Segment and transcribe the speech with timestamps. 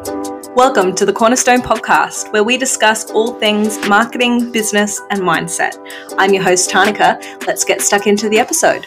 [0.00, 5.76] Welcome to the Cornerstone Podcast, where we discuss all things marketing, business, and mindset.
[6.16, 7.20] I'm your host, Tanika.
[7.46, 8.86] Let's get stuck into the episode.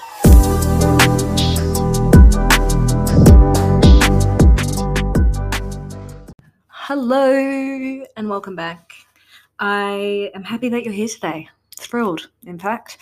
[6.70, 8.94] Hello, and welcome back.
[9.60, 11.48] I am happy that you're here today.
[11.78, 12.98] Thrilled, in fact.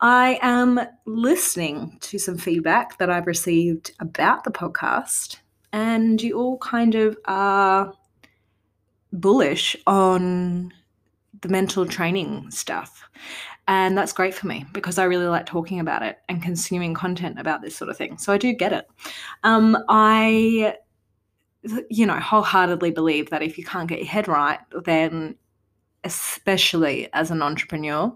[0.00, 5.36] I am listening to some feedback that I've received about the podcast,
[5.74, 7.92] and you all kind of are
[9.12, 10.72] bullish on
[11.40, 13.02] the mental training stuff.
[13.66, 17.40] And that's great for me because I really like talking about it and consuming content
[17.40, 18.18] about this sort of thing.
[18.18, 18.86] So I do get it.
[19.42, 20.76] Um, I,
[21.90, 25.34] you know, wholeheartedly believe that if you can't get your head right, then
[26.04, 28.14] especially as an entrepreneur,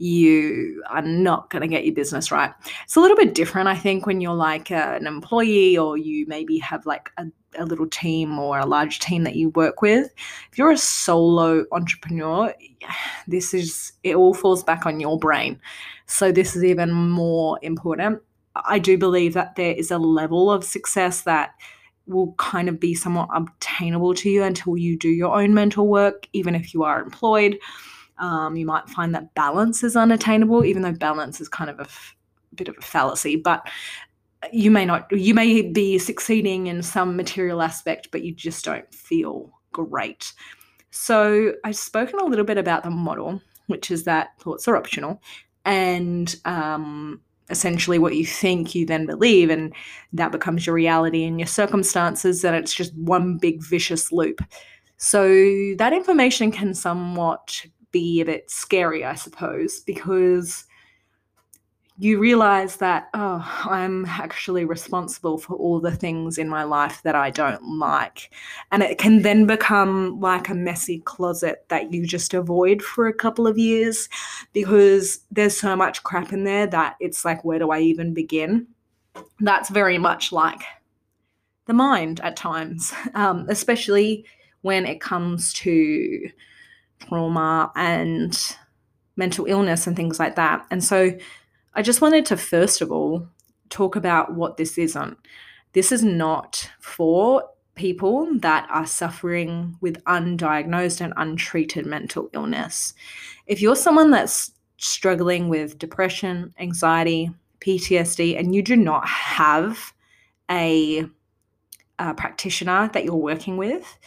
[0.00, 2.50] you are not going to get your business right.
[2.84, 6.24] It's a little bit different, I think, when you're like a, an employee or you
[6.26, 7.26] maybe have like a,
[7.58, 10.10] a little team or a large team that you work with.
[10.50, 12.54] If you're a solo entrepreneur,
[13.28, 15.60] this is, it all falls back on your brain.
[16.06, 18.22] So this is even more important.
[18.56, 21.50] I do believe that there is a level of success that
[22.06, 26.26] will kind of be somewhat obtainable to you until you do your own mental work,
[26.32, 27.58] even if you are employed.
[28.20, 31.84] Um, you might find that balance is unattainable, even though balance is kind of a
[31.84, 32.14] f-
[32.54, 33.36] bit of a fallacy.
[33.36, 33.66] But
[34.52, 38.92] you may not, you may be succeeding in some material aspect, but you just don't
[38.94, 40.32] feel great.
[40.90, 45.22] So I've spoken a little bit about the model, which is that thoughts are optional,
[45.64, 49.74] and um, essentially what you think you then believe, and
[50.12, 54.40] that becomes your reality and your circumstances, and it's just one big vicious loop.
[54.96, 55.28] So
[55.78, 60.64] that information can somewhat be a bit scary, I suppose, because
[62.00, 67.14] you realize that, oh, I'm actually responsible for all the things in my life that
[67.14, 68.32] I don't like.
[68.72, 73.12] And it can then become like a messy closet that you just avoid for a
[73.12, 74.08] couple of years
[74.54, 78.66] because there's so much crap in there that it's like, where do I even begin?
[79.40, 80.62] That's very much like
[81.66, 84.24] the mind at times, um, especially
[84.62, 86.30] when it comes to
[87.00, 88.56] trauma and
[89.16, 90.64] mental illness and things like that.
[90.70, 91.12] And so
[91.74, 93.26] I just wanted to first of all
[93.68, 95.16] talk about what this isn't.
[95.72, 97.44] This is not for
[97.76, 102.94] people that are suffering with undiagnosed and untreated mental illness.
[103.46, 109.92] If you're someone that's struggling with depression, anxiety, PTSD, and you do not have
[110.50, 111.04] a,
[111.98, 113.98] a practitioner that you're working with,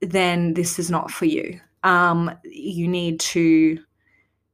[0.00, 3.78] then this is not for you um, you need to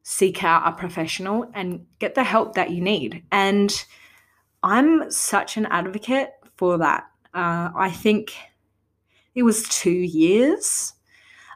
[0.03, 3.23] seek out a professional and get the help that you need.
[3.31, 3.85] And
[4.63, 7.05] I'm such an advocate for that.
[7.35, 8.35] Uh, I think
[9.35, 10.95] it was two years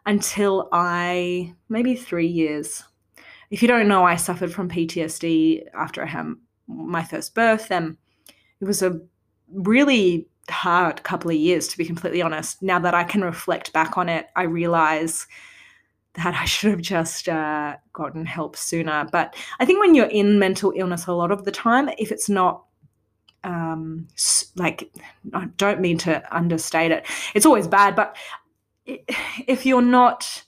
[0.06, 2.84] until I, maybe three years.
[3.50, 6.34] If you don't know, I suffered from PTSD after I had
[6.66, 7.96] my first birth, and
[8.60, 9.00] it was a
[9.52, 12.62] really hard couple of years, to be completely honest.
[12.62, 15.26] Now that I can reflect back on it, I realize
[16.14, 19.06] that I should have just uh, gotten help sooner.
[19.10, 22.28] But I think when you're in mental illness a lot of the time, if it's
[22.28, 22.64] not
[23.44, 24.08] um,
[24.56, 24.92] like,
[25.32, 28.16] I don't mean to understate it, it's always bad, but
[28.86, 30.44] if you're not,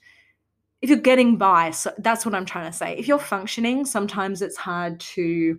[0.81, 2.97] if you're getting by, so that's what I'm trying to say.
[2.97, 5.59] If you're functioning, sometimes it's hard to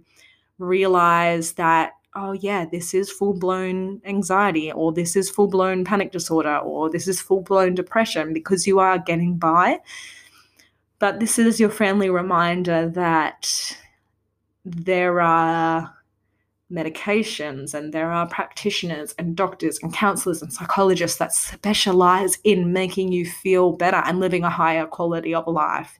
[0.59, 6.11] realize that oh yeah this is full blown anxiety or this is full blown panic
[6.11, 9.79] disorder or this is full blown depression because you are getting by
[10.99, 13.77] but this is your friendly reminder that
[14.63, 15.93] there are
[16.71, 23.11] medications and there are practitioners and doctors and counselors and psychologists that specialize in making
[23.11, 25.99] you feel better and living a higher quality of life.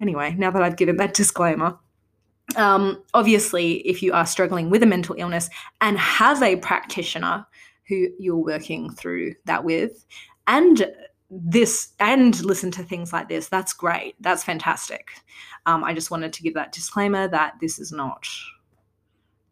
[0.00, 1.76] Anyway, now that I've given that disclaimer,
[2.56, 5.50] um, obviously, if you are struggling with a mental illness
[5.80, 7.46] and have a practitioner
[7.86, 10.06] who you're working through that with,
[10.46, 10.90] and
[11.30, 14.14] this and listen to things like this, that's great.
[14.20, 15.10] That's fantastic.
[15.66, 18.26] Um, I just wanted to give that disclaimer that this is not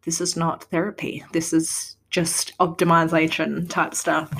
[0.03, 1.23] this is not therapy.
[1.33, 4.31] This is just optimization type stuff.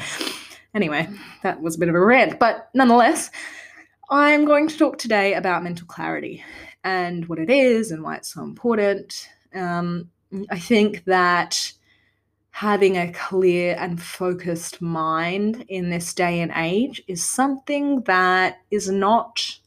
[0.73, 1.09] Anyway,
[1.43, 3.29] that was a bit of a rant, but nonetheless,
[4.09, 6.43] I'm going to talk today about mental clarity
[6.87, 9.27] and what it is and why it's so important.
[9.53, 10.09] Um,
[10.49, 11.73] I think that
[12.51, 18.89] having a clear and focused mind in this day and age is something that is
[18.89, 19.59] not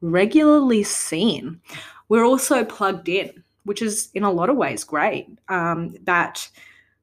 [0.00, 1.60] regularly seen.
[2.08, 5.26] We're also plugged in, which is in a lot of ways great.
[5.48, 6.48] Um, that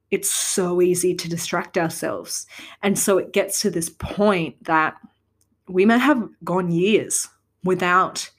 [0.10, 2.48] it's so easy to distract ourselves.
[2.82, 4.96] And so it gets to this point that
[5.68, 7.28] we may have gone years
[7.66, 8.30] without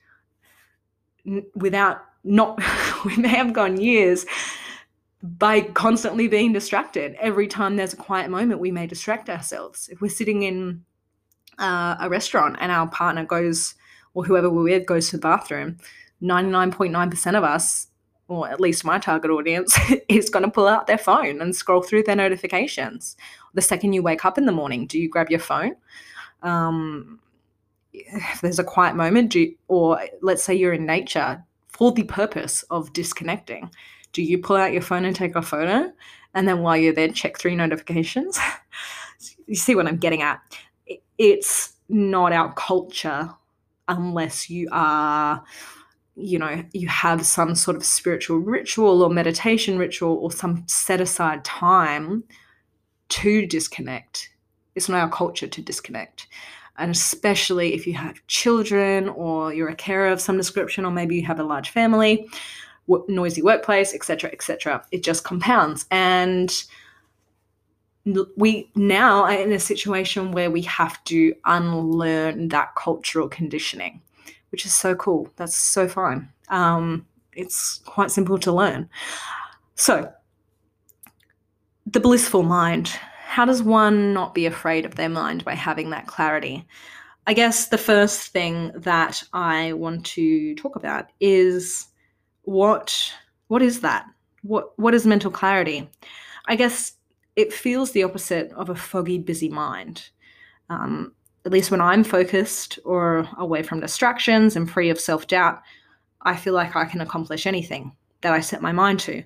[1.55, 2.61] without not
[3.05, 4.27] we may have gone years
[5.23, 7.17] by constantly being distracted.
[7.19, 9.89] Every time there's a quiet moment we may distract ourselves.
[9.91, 10.85] If we're sitting in
[11.59, 13.75] uh, a restaurant and our partner goes
[14.13, 15.79] or whoever we're with goes to the bathroom
[16.23, 17.89] 99.9% of us
[18.29, 19.79] or at least my target audience
[20.09, 23.17] is going to pull out their phone and scroll through their notifications.
[23.53, 25.77] The second you wake up in the morning do you grab your phone?
[26.43, 27.21] Um,
[27.95, 32.63] if there's a quiet moment you, or let's say you're in nature for the purpose
[32.65, 33.71] of disconnecting
[34.15, 35.93] do you pull out your phone and take a photo?
[36.33, 38.39] And then while you're there check three notifications.
[39.47, 40.41] You see what i'm getting at?
[41.19, 43.31] It's not our culture
[43.89, 45.45] unless you are
[46.17, 51.03] you know you have some sort of spiritual ritual or meditation ritual or some set
[51.03, 52.25] aside time
[53.11, 54.31] to disconnect.
[54.75, 56.27] It's not our culture to disconnect
[56.79, 61.17] and especially if you have children or you're a carer of some description or maybe
[61.17, 62.29] you have a large family
[63.09, 65.87] noisy workplace etc etc it just compounds.
[65.91, 66.53] And
[68.37, 74.03] we now are in a situation where we have to unlearn that cultural conditioning
[74.55, 75.29] which is so cool.
[75.35, 76.29] That's so fine.
[76.49, 78.89] Um, it's quite simple to learn.
[79.75, 80.13] So
[81.87, 82.97] the blissful mind
[83.35, 86.65] how does one not be afraid of their mind by having that clarity?
[87.27, 91.89] I guess the first thing that I want to talk about is
[92.43, 93.13] what
[93.49, 94.07] what is that?
[94.43, 95.91] What what is mental clarity?
[96.47, 96.93] I guess
[97.35, 100.11] it feels the opposite of a foggy, busy mind.
[100.71, 101.13] Um,
[101.45, 105.61] at least when I'm focused or away from distractions and free of self doubt,
[106.23, 109.25] I feel like I can accomplish anything that I set my mind to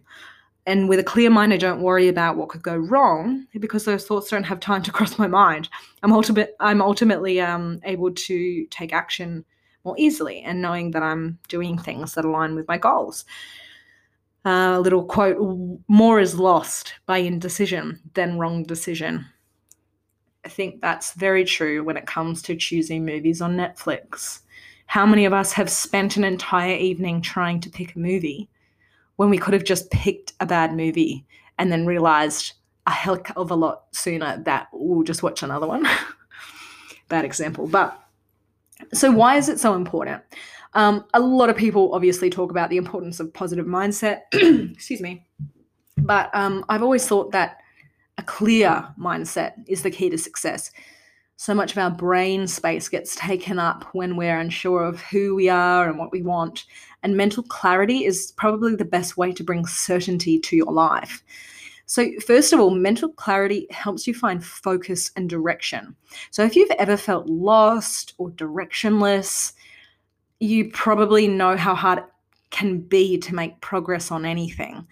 [0.68, 4.06] and with a clear mind, I don't worry about what could go wrong because those
[4.06, 5.70] thoughts don't have time to cross my mind.
[6.02, 6.54] I'm ultimate.
[6.60, 9.46] I'm ultimately um, able to take action
[9.84, 13.24] more easily, and knowing that I'm doing things that align with my goals.
[14.44, 15.38] A uh, little quote:
[15.88, 19.24] "More is lost by indecision than wrong decision."
[20.44, 24.40] I think that's very true when it comes to choosing movies on Netflix.
[24.84, 28.50] How many of us have spent an entire evening trying to pick a movie?
[29.18, 31.26] When we could have just picked a bad movie
[31.58, 32.52] and then realized
[32.86, 35.86] a heck of a lot sooner that we'll just watch another one.
[37.08, 37.66] bad example.
[37.66, 38.00] But
[38.94, 40.22] so, why is it so important?
[40.74, 44.20] Um, a lot of people obviously talk about the importance of positive mindset.
[44.32, 45.26] Excuse me.
[45.96, 47.58] But um, I've always thought that
[48.18, 50.70] a clear mindset is the key to success
[51.40, 55.48] so much of our brain space gets taken up when we're unsure of who we
[55.48, 56.64] are and what we want.
[57.04, 61.22] And mental clarity is probably the best way to bring certainty to your life.
[61.86, 65.94] So, first of all, mental clarity helps you find focus and direction.
[66.32, 69.52] So, if you've ever felt lost or directionless,
[70.40, 72.04] you probably know how hard it
[72.50, 74.84] can be to make progress on anything.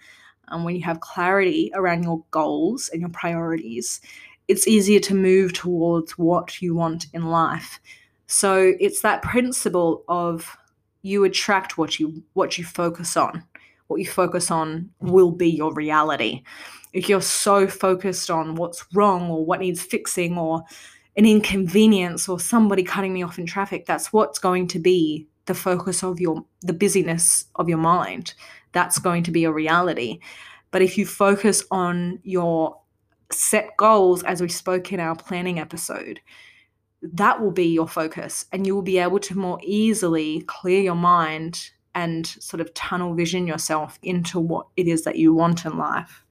[0.47, 3.99] And when you have clarity around your goals and your priorities,
[4.47, 7.79] it's easier to move towards what you want in life.
[8.27, 10.57] So it's that principle of
[11.01, 13.43] you attract what you what you focus on.
[13.87, 16.43] What you focus on will be your reality.
[16.91, 20.63] If you're so focused on what's wrong or what needs fixing or
[21.15, 25.53] an inconvenience or somebody cutting me off in traffic, that's what's going to be the
[25.53, 28.33] focus of your the busyness of your mind.
[28.73, 30.19] That's going to be a reality.
[30.71, 32.77] But if you focus on your
[33.31, 36.21] set goals as we spoke in our planning episode
[37.01, 40.95] that will be your focus and you will be able to more easily clear your
[40.95, 45.77] mind and sort of tunnel vision yourself into what it is that you want in
[45.77, 46.23] life.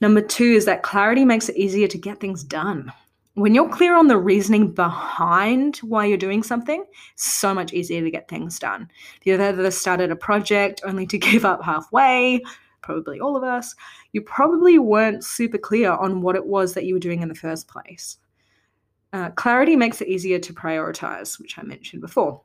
[0.00, 2.92] Number two is that clarity makes it easier to get things done.
[3.34, 6.84] When you're clear on the reasoning behind why you're doing something,
[7.16, 8.90] so much easier to get things done.
[9.18, 12.42] If you've ever started a project only to give up halfway,
[12.90, 13.74] probably all of us,
[14.12, 17.34] you probably weren't super clear on what it was that you were doing in the
[17.34, 18.18] first place.
[19.12, 22.42] Uh, clarity makes it easier to prioritize, which I mentioned before.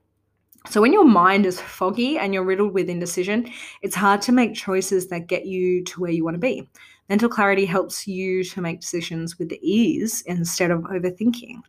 [0.69, 3.51] So, when your mind is foggy and you're riddled with indecision,
[3.83, 6.67] it's hard to make choices that get you to where you want to be.
[7.07, 11.59] Mental clarity helps you to make decisions with ease instead of overthinking.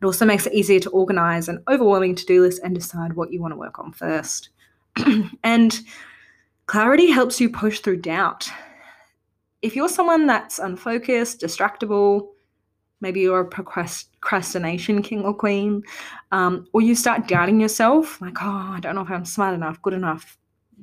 [0.00, 3.32] It also makes it easier to organize an overwhelming to do list and decide what
[3.32, 4.50] you want to work on first.
[5.42, 5.80] and
[6.66, 8.48] Clarity helps you push through doubt.
[9.62, 12.28] If you're someone that's unfocused, distractible,
[13.00, 15.82] maybe you're a procrastination king or queen,
[16.32, 19.80] um, or you start doubting yourself, like, oh, I don't know if I'm smart enough,
[19.82, 20.38] good enough,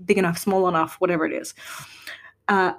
[0.05, 1.53] big enough, small enough, whatever it is.
[2.47, 2.73] Uh,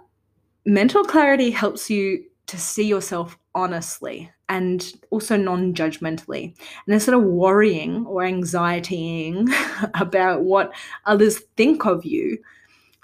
[0.64, 6.54] mental clarity helps you to see yourself honestly and also non judgmentally.
[6.86, 9.48] And instead of worrying or anxietying
[10.00, 10.72] about what
[11.06, 12.38] others think of you,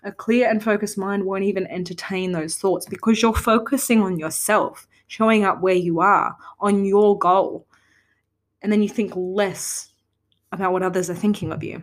[0.04, 4.86] a clear and focused mind won't even entertain those thoughts because you're focusing on yourself,
[5.08, 7.66] showing up where you are, on your goal.
[8.62, 9.92] And then you think less
[10.52, 11.82] about what others are thinking of you.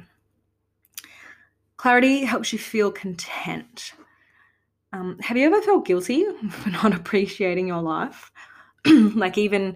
[1.77, 3.93] Clarity helps you feel content.
[4.93, 8.31] Um, have you ever felt guilty for not appreciating your life?
[8.85, 9.75] like, even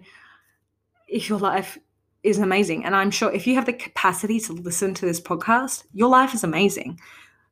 [1.08, 1.77] if your life
[2.24, 5.84] is amazing, and I'm sure if you have the capacity to listen to this podcast,
[5.93, 7.00] your life is amazing.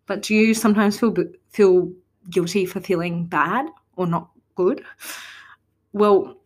[0.07, 1.13] But do you sometimes feel
[1.49, 1.91] feel
[2.29, 4.83] guilty for feeling bad or not good?
[5.93, 6.37] Well,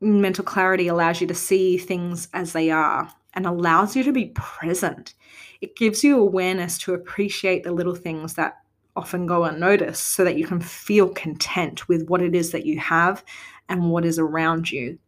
[0.00, 4.32] mental clarity allows you to see things as they are and allows you to be
[4.34, 5.14] present.
[5.60, 8.58] It gives you awareness to appreciate the little things that
[8.96, 12.78] often go unnoticed so that you can feel content with what it is that you
[12.78, 13.24] have
[13.68, 14.98] and what is around you.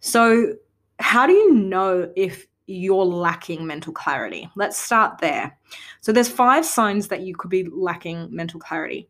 [0.00, 0.54] So,
[0.98, 4.48] how do you know if you're lacking mental clarity?
[4.56, 5.56] Let's start there.
[6.00, 9.08] So, there's five signs that you could be lacking mental clarity.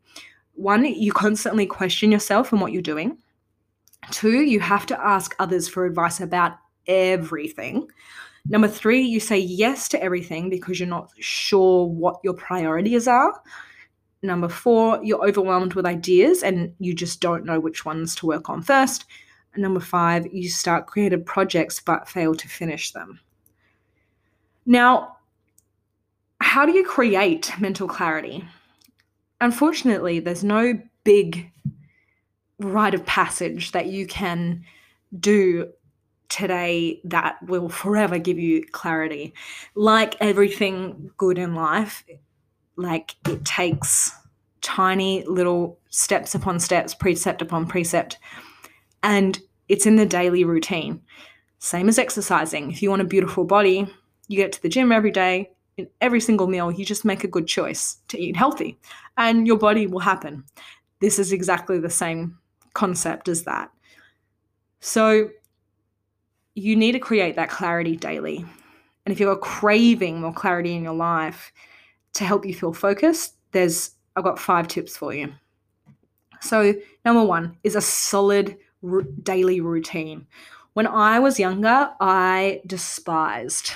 [0.55, 3.19] One, you constantly question yourself and what you're doing.
[4.11, 6.53] Two, you have to ask others for advice about
[6.87, 7.89] everything.
[8.49, 13.41] Number three, you say yes to everything because you're not sure what your priorities are.
[14.23, 18.49] Number four, you're overwhelmed with ideas and you just don't know which ones to work
[18.49, 19.05] on first.
[19.57, 23.21] Number five, you start creative projects but fail to finish them.
[24.65, 25.17] Now,
[26.41, 28.45] how do you create mental clarity?
[29.41, 31.51] Unfortunately, there's no big
[32.59, 34.65] rite of passage that you can
[35.19, 35.73] do
[36.29, 39.35] today that will forever give you clarity.
[39.75, 42.05] Like everything good in life,
[42.77, 44.13] like it takes
[44.63, 48.19] tiny little steps upon steps, precept upon precept,
[49.03, 49.39] and
[49.69, 51.03] it's in the daily routine.
[51.59, 52.71] Same as exercising.
[52.71, 53.93] If you want a beautiful body,
[54.33, 55.51] you get to the gym every day.
[55.77, 58.79] In every single meal, you just make a good choice to eat healthy,
[59.17, 60.45] and your body will happen.
[61.01, 62.39] This is exactly the same
[62.75, 63.71] concept as that.
[64.81, 65.31] So,
[66.55, 68.45] you need to create that clarity daily.
[69.05, 71.53] And if you're craving more clarity in your life
[72.15, 75.33] to help you feel focused, there's I've got five tips for you.
[76.41, 76.75] So,
[77.05, 80.27] number one is a solid r- daily routine.
[80.75, 83.73] When I was younger, I despised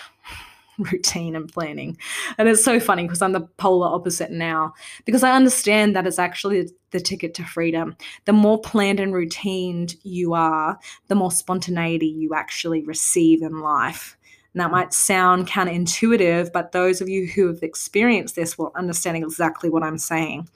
[0.92, 1.96] routine and planning.
[2.38, 6.18] And it's so funny because I'm the polar opposite now because I understand that it's
[6.18, 7.96] actually the ticket to freedom.
[8.24, 10.78] The more planned and routined you are,
[11.08, 14.16] the more spontaneity you actually receive in life.
[14.54, 19.16] And that might sound counterintuitive, but those of you who have experienced this will understand
[19.18, 20.48] exactly what I'm saying.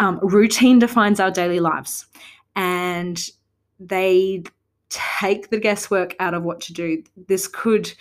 [0.00, 2.06] Um, routine defines our daily lives,
[2.56, 3.22] and
[3.78, 4.42] they
[4.88, 7.04] take the guesswork out of what to do.
[7.28, 7.92] This could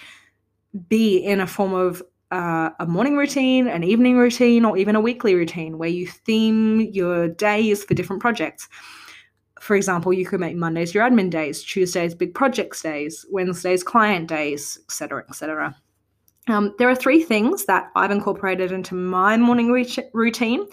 [0.87, 5.01] be in a form of uh, a morning routine, an evening routine, or even a
[5.01, 8.67] weekly routine where you theme your days for different projects.
[9.59, 14.27] For example, you could make Mondays your admin days, Tuesdays big projects days, Wednesdays client
[14.27, 15.75] days, etc., etc.
[16.47, 19.71] Um, there are three things that I've incorporated into my morning
[20.13, 20.65] routine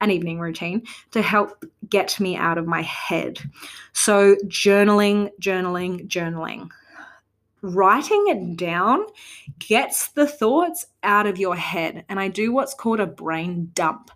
[0.00, 0.82] and evening routine
[1.12, 3.40] to help get me out of my head.
[3.92, 6.68] So, journaling, journaling, journaling
[7.64, 9.06] writing it down
[9.58, 12.04] gets the thoughts out of your head.
[12.08, 14.10] And I do what's called a brain dump.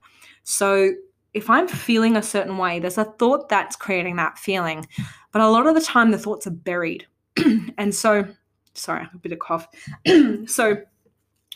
[0.44, 0.92] So
[1.32, 4.86] if I'm feeling a certain way, there's a thought that's creating that feeling.
[5.32, 7.06] But a lot of the time, the thoughts are buried.
[7.78, 8.26] and so,
[8.74, 9.68] sorry, a bit of cough.
[10.46, 10.76] so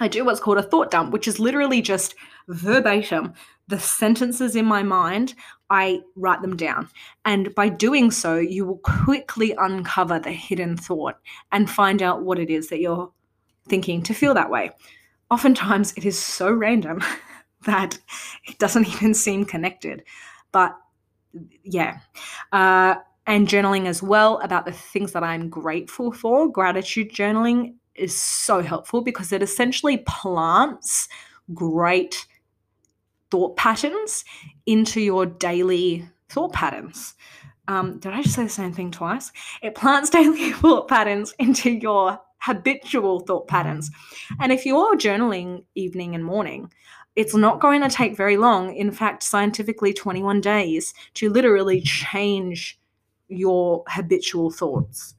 [0.00, 2.14] I do what's called a thought dump, which is literally just
[2.48, 3.34] verbatim
[3.68, 5.34] the sentences in my mind,
[5.70, 6.88] I write them down.
[7.24, 11.16] And by doing so, you will quickly uncover the hidden thought
[11.52, 13.10] and find out what it is that you're
[13.68, 14.70] thinking to feel that way.
[15.30, 17.02] Oftentimes, it is so random
[17.64, 17.98] that
[18.46, 20.02] it doesn't even seem connected.
[20.50, 20.76] But
[21.62, 22.00] yeah.
[22.50, 26.50] Uh, and journaling as well about the things that I'm grateful for.
[26.50, 31.08] Gratitude journaling is so helpful because it essentially plants
[31.54, 32.26] great
[33.32, 34.26] thought patterns
[34.66, 37.14] into your daily thought patterns.
[37.66, 39.32] Um, did I just say the same thing twice?
[39.62, 43.90] It plants daily thought patterns into your habitual thought patterns.
[44.38, 46.70] And if you're journaling evening and morning,
[47.16, 48.76] it's not going to take very long.
[48.76, 52.78] In fact, scientifically, 21 days to literally change
[53.28, 55.14] your habitual thoughts.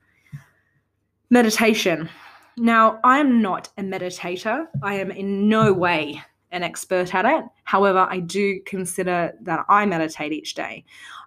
[1.31, 2.09] Meditation.
[2.57, 4.67] Now, I am not a meditator.
[4.83, 6.21] I am in no way
[6.53, 7.43] an expert at it.
[7.65, 10.85] However, I do consider that I meditate each day.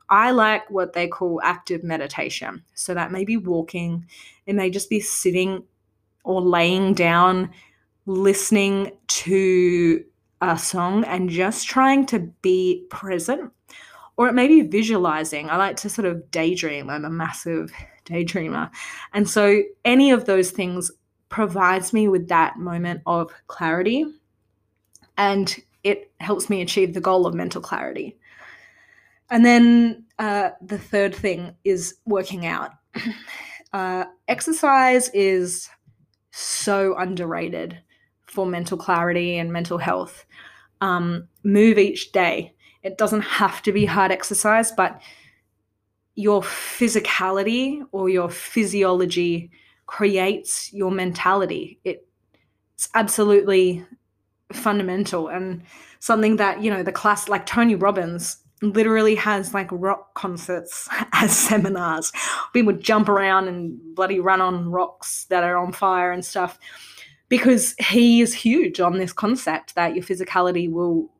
[0.08, 2.62] I like what they call active meditation.
[2.74, 4.06] So that may be walking,
[4.46, 5.64] it may just be sitting
[6.24, 7.50] or laying down,
[8.06, 10.04] listening to
[10.40, 13.52] a song and just trying to be present.
[14.16, 15.50] Or it may be visualizing.
[15.50, 16.88] I like to sort of daydream.
[16.88, 17.72] I'm a massive
[18.04, 18.70] daydreamer.
[19.12, 20.90] And so any of those things
[21.28, 24.06] provides me with that moment of clarity
[25.16, 28.16] and it helps me achieve the goal of mental clarity.
[29.30, 32.72] And then uh, the third thing is working out.
[33.72, 35.68] Uh, exercise is
[36.30, 37.78] so underrated
[38.24, 40.24] for mental clarity and mental health.
[40.80, 42.54] Um, move each day.
[42.82, 45.02] It doesn't have to be hard exercise, but
[46.14, 49.50] your physicality or your physiology
[49.84, 51.78] creates your mentality.
[51.84, 52.06] It,
[52.74, 53.84] it's absolutely
[54.52, 55.62] fundamental and
[56.00, 61.36] something that, you know, the class, like Tony Robbins literally has like rock concerts as
[61.36, 62.12] seminars.
[62.54, 66.58] We would jump around and bloody run on rocks that are on fire and stuff
[67.28, 71.10] because he is huge on this concept that your physicality will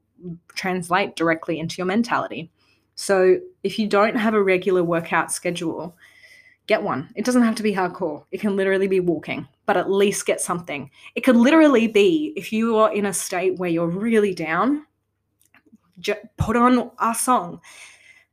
[0.54, 2.50] translate directly into your mentality.
[2.95, 5.97] So if you don't have a regular workout schedule,
[6.66, 7.11] get one.
[7.14, 8.25] It doesn't have to be hardcore.
[8.30, 10.90] It can literally be walking, but at least get something.
[11.14, 14.87] It could literally be if you are in a state where you're really down,
[16.37, 17.61] put on a song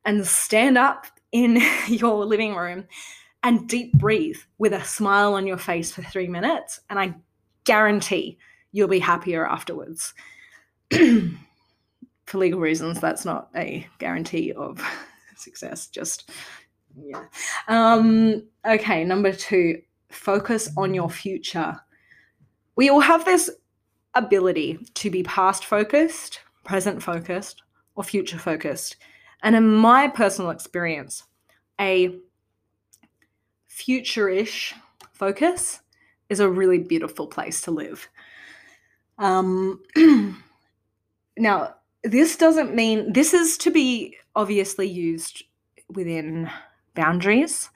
[0.05, 2.85] and stand up in your living room
[3.43, 6.79] and deep breathe with a smile on your face for three minutes.
[6.89, 7.15] And I
[7.65, 8.37] guarantee
[8.71, 10.13] you'll be happier afterwards.
[10.91, 14.81] for legal reasons, that's not a guarantee of
[15.35, 15.87] success.
[15.87, 16.29] Just
[16.97, 17.25] yeah.
[17.67, 21.79] Um, okay, number two, focus on your future.
[22.75, 23.49] We all have this
[24.15, 27.63] ability to be past focused, present focused,
[27.95, 28.97] or future focused.
[29.41, 31.23] And in my personal experience,
[31.79, 32.15] a
[33.67, 34.73] future ish
[35.11, 35.81] focus
[36.29, 38.07] is a really beautiful place to live.
[39.17, 39.81] Um,
[41.37, 45.43] now, this doesn't mean this is to be obviously used
[45.89, 46.49] within
[46.95, 47.69] boundaries.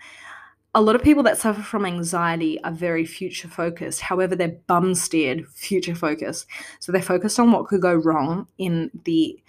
[0.76, 4.02] A lot of people that suffer from anxiety are very future focused.
[4.02, 6.46] However, they're bum steered future focused.
[6.80, 9.42] So they're focused on what could go wrong in the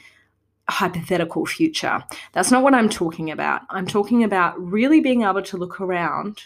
[0.68, 2.02] hypothetical future.
[2.32, 3.62] That's not what I'm talking about.
[3.70, 6.42] I'm talking about really being able to look around,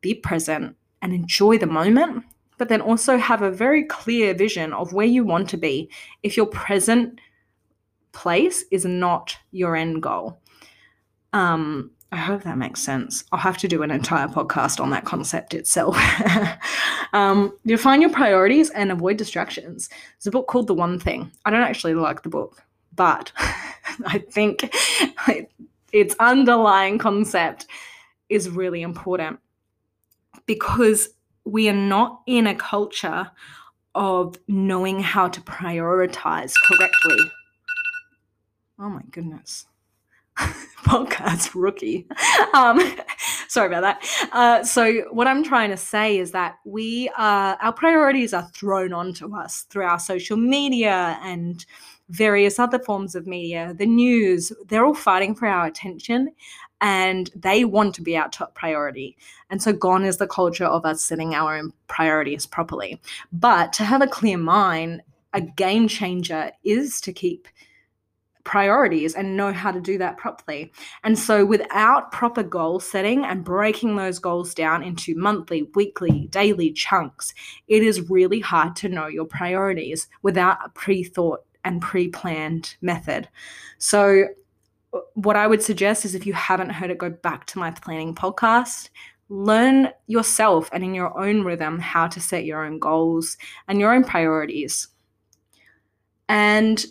[0.00, 2.24] be present, and enjoy the moment,
[2.58, 5.90] but then also have a very clear vision of where you want to be
[6.22, 7.20] if your present
[8.12, 10.40] place is not your end goal.
[11.32, 13.24] Um, I hope that makes sense.
[13.32, 15.96] I'll have to do an entire podcast on that concept itself.
[17.14, 19.88] um, define your priorities and avoid distractions.
[19.88, 21.32] There's a book called The One Thing.
[21.46, 22.62] I don't actually like the book,
[22.94, 23.32] but
[24.06, 24.74] I think
[25.92, 27.66] its underlying concept
[28.28, 29.40] is really important
[30.44, 31.08] because
[31.46, 33.30] we are not in a culture
[33.94, 37.32] of knowing how to prioritize correctly.
[38.78, 39.64] Oh my goodness.
[40.84, 42.06] podcast rookie.
[42.54, 42.80] Um,
[43.48, 44.28] sorry about that.
[44.30, 48.92] Uh, so, what I'm trying to say is that we are, our priorities are thrown
[48.92, 51.64] onto us through our social media and
[52.10, 56.30] various other forms of media, the news, they're all fighting for our attention
[56.82, 59.16] and they want to be our top priority.
[59.48, 63.00] And so, gone is the culture of us setting our own priorities properly.
[63.32, 65.00] But to have a clear mind,
[65.32, 67.48] a game changer is to keep
[68.44, 70.72] priorities and know how to do that properly.
[71.04, 76.72] And so, without proper goal setting and breaking those goals down into monthly, weekly, daily
[76.72, 77.34] chunks,
[77.68, 82.76] it is really hard to know your priorities without a pre thought and pre planned
[82.80, 83.28] method.
[83.78, 84.24] So,
[84.92, 87.70] uh, what I would suggest is if you haven't heard it, go back to my
[87.70, 88.90] planning podcast.
[89.28, 93.94] Learn yourself and in your own rhythm how to set your own goals and your
[93.94, 94.88] own priorities.
[96.28, 96.84] And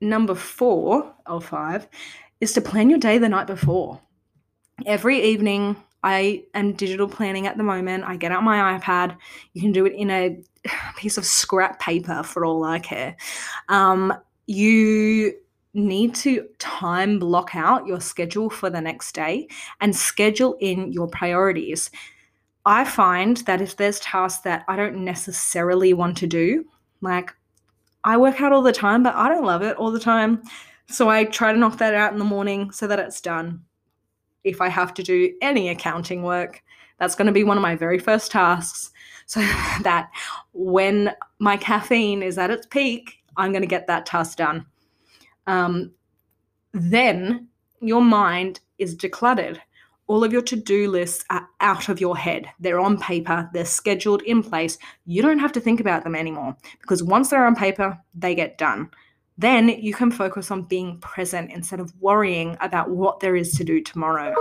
[0.00, 1.88] number four or five
[2.40, 4.00] is to plan your day the night before.
[4.86, 8.04] Every evening, I am digital planning at the moment.
[8.04, 9.16] I get out my iPad.
[9.52, 10.38] You can do it in a
[10.96, 13.16] piece of scrap paper for all I care.
[13.68, 14.14] Um,
[14.46, 15.34] you
[15.74, 19.48] need to time block out your schedule for the next day
[19.80, 21.90] and schedule in your priorities.
[22.64, 26.64] I find that if there's tasks that I don't necessarily want to do,
[27.00, 27.34] like
[28.08, 30.42] I work out all the time, but I don't love it all the time.
[30.86, 33.62] So I try to knock that out in the morning so that it's done.
[34.44, 36.62] If I have to do any accounting work,
[36.98, 38.92] that's going to be one of my very first tasks.
[39.26, 39.40] So
[39.82, 40.08] that
[40.54, 44.64] when my caffeine is at its peak, I'm going to get that task done.
[45.46, 45.92] Um,
[46.72, 47.48] then
[47.82, 49.58] your mind is decluttered.
[50.08, 52.48] All of your to do lists are out of your head.
[52.58, 54.78] They're on paper, they're scheduled in place.
[55.06, 58.58] You don't have to think about them anymore because once they're on paper, they get
[58.58, 58.90] done.
[59.36, 63.64] Then you can focus on being present instead of worrying about what there is to
[63.64, 64.34] do tomorrow.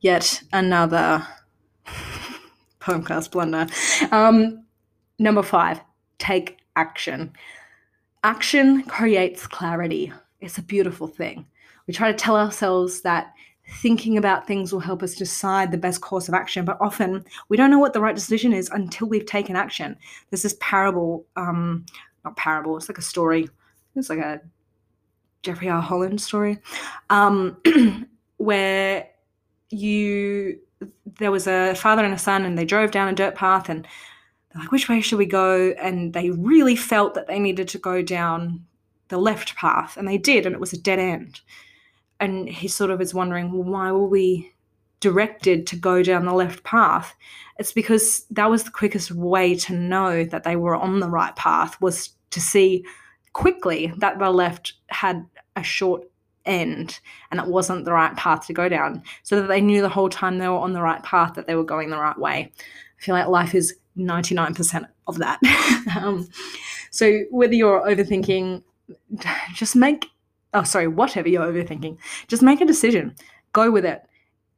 [0.00, 1.24] Yet another
[2.80, 3.68] podcast blunder.
[4.10, 4.64] Um,
[5.18, 5.80] number five,
[6.18, 7.32] take action.
[8.24, 10.12] Action creates clarity.
[10.40, 11.46] It's a beautiful thing.
[11.86, 13.32] We try to tell ourselves that
[13.70, 17.56] thinking about things will help us decide the best course of action, but often we
[17.56, 19.96] don't know what the right decision is until we've taken action.
[20.30, 21.86] There's this parable, um,
[22.24, 23.48] not parable, it's like a story.
[23.96, 24.40] It's like a
[25.42, 25.80] Jeffrey R.
[25.80, 26.58] Holland story,
[27.08, 27.56] um,
[28.36, 29.08] where
[29.70, 30.58] you
[31.18, 33.86] there was a father and a son, and they drove down a dirt path, and
[34.52, 35.74] they're like, which way should we go?
[35.80, 38.64] And they really felt that they needed to go down
[39.08, 41.40] the left path, and they did, and it was a dead end.
[42.20, 44.52] And he sort of is wondering, well, why were we
[45.00, 47.14] directed to go down the left path?
[47.58, 51.34] It's because that was the quickest way to know that they were on the right
[51.36, 52.84] path was to see
[53.32, 56.04] quickly that the left had a short
[56.46, 59.88] end and it wasn't the right path to go down so that they knew the
[59.88, 62.50] whole time they were on the right path that they were going the right way
[62.98, 65.38] i feel like life is 99% of that
[65.96, 66.26] um,
[66.90, 68.62] so whether you're overthinking
[69.52, 70.06] just make
[70.54, 71.96] oh sorry whatever you're overthinking
[72.28, 73.14] just make a decision
[73.52, 74.02] go with it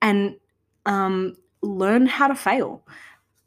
[0.01, 0.37] and
[0.87, 2.83] um, learn how to fail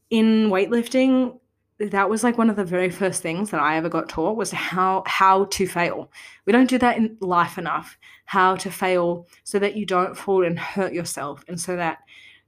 [0.10, 1.38] in weightlifting
[1.80, 4.52] that was like one of the very first things that I ever got taught was
[4.52, 6.10] how how to fail.
[6.46, 7.98] We don't do that in life enough.
[8.26, 12.00] How to fail so that you don't fall and hurt yourself, and so that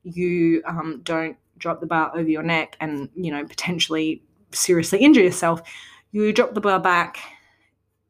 [0.04, 5.22] you um, don't drop the bar over your neck and you know potentially seriously injure
[5.22, 5.62] yourself.
[6.12, 7.20] You drop the bar back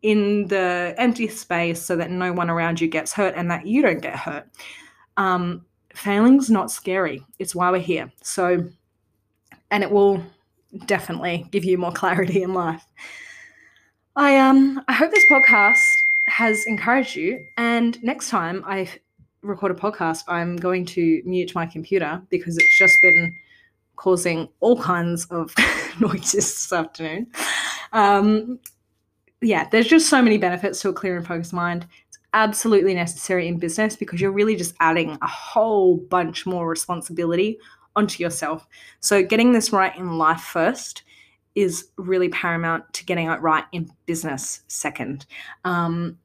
[0.01, 3.81] in the empty space so that no one around you gets hurt and that you
[3.81, 4.47] don't get hurt.
[5.17, 7.25] Um, failing's not scary.
[7.39, 8.11] It's why we're here.
[8.21, 8.63] So,
[9.71, 10.23] and it will
[10.85, 12.85] definitely give you more clarity in life.
[14.15, 15.83] I um I hope this podcast
[16.27, 17.45] has encouraged you.
[17.57, 18.89] And next time I
[19.41, 23.35] record a podcast, I'm going to mute my computer because it's just been
[23.95, 25.53] causing all kinds of
[25.99, 27.27] noises this afternoon.
[27.93, 28.59] Um,
[29.41, 31.87] yeah, there's just so many benefits to a clear and focused mind.
[32.07, 37.59] It's absolutely necessary in business because you're really just adding a whole bunch more responsibility
[37.95, 38.67] onto yourself.
[38.99, 41.03] So, getting this right in life first
[41.55, 45.25] is really paramount to getting it right in business second.
[45.65, 46.17] Um,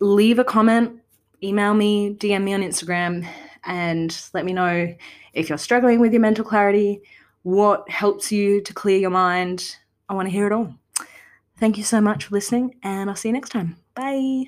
[0.00, 1.00] leave a comment,
[1.42, 3.26] email me, DM me on Instagram,
[3.64, 4.92] and let me know
[5.32, 7.00] if you're struggling with your mental clarity,
[7.42, 9.76] what helps you to clear your mind.
[10.08, 10.74] I want to hear it all.
[11.62, 13.76] Thank you so much for listening, and I'll see you next time.
[13.94, 14.46] Bye.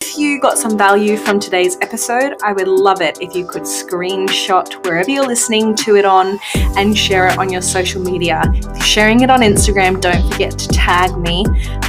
[0.00, 3.62] If you got some value from today's episode, I would love it if you could
[3.62, 6.40] screenshot wherever you're listening to it on
[6.76, 8.42] and share it on your social media.
[8.56, 11.44] If you're sharing it on Instagram, don't forget to tag me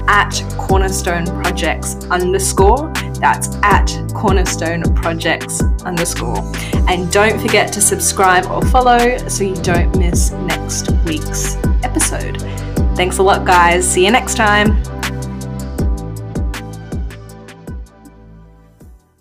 [0.08, 2.94] at Cornerstone Projects underscore.
[3.16, 6.44] That's at Cornerstone Projects underscore.
[6.88, 12.53] And don't forget to subscribe or follow so you don't miss next week's episode.
[12.96, 13.90] Thanks a lot, guys.
[13.90, 14.82] See you next time.